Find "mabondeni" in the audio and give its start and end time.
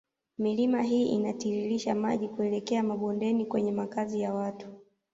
2.83-3.45